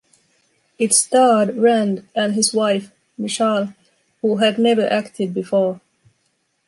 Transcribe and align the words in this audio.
It 0.79 0.95
starred 0.95 1.57
Rand, 1.57 2.07
and 2.15 2.33
his 2.33 2.55
wife, 2.55 2.91
Michal, 3.19 3.75
who 4.23 4.37
had 4.37 4.57
never 4.57 4.87
acted 4.91 5.31
before. 5.31 5.79